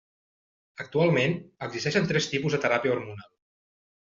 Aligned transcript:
Actualment, 0.83 1.35
existeixen 1.67 2.09
tres 2.13 2.31
tipus 2.33 2.57
de 2.57 2.63
teràpia 2.65 2.97
hormonal. 2.97 3.31